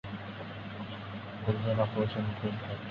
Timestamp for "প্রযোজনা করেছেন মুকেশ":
1.43-2.55